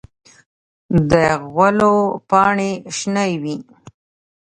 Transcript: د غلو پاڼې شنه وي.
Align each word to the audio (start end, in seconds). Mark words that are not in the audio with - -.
د 1.11 1.13
غلو 1.53 1.95
پاڼې 2.29 2.71
شنه 2.97 3.25
وي. 3.41 3.57